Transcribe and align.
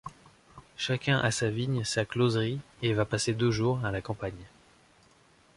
Chacun 0.77 1.19
a 1.19 1.29
sa 1.29 1.51
vigne, 1.51 1.83
sa 1.83 2.05
closerie, 2.05 2.59
et 2.81 2.93
va 2.95 3.05
passer 3.05 3.35
deux 3.35 3.51
jours 3.51 3.85
à 3.85 3.91
la 3.91 4.01
campagne. 4.01 4.47